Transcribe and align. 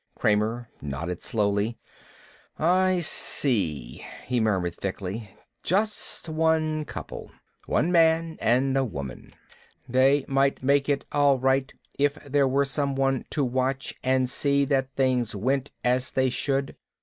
Kramer 0.15 0.67
nodded 0.81 1.21
slowly. 1.21 1.77
"I 2.57 3.01
see," 3.01 4.03
he 4.25 4.39
murmured 4.39 4.73
thickly. 4.77 5.29
"Just 5.61 6.27
one 6.27 6.85
couple. 6.85 7.29
One 7.67 7.91
man 7.91 8.35
and 8.41 8.91
woman." 8.91 9.35
"They 9.87 10.25
might 10.27 10.63
make 10.63 10.89
it 10.89 11.05
all 11.11 11.37
right, 11.37 11.71
if 11.99 12.15
there 12.25 12.47
were 12.47 12.65
someone 12.65 13.25
to 13.29 13.43
watch 13.45 13.93
and 14.03 14.27
see 14.27 14.65
that 14.65 14.91
things 14.95 15.35
went 15.35 15.69
as 15.83 16.09
they 16.09 16.31
should. 16.31 16.75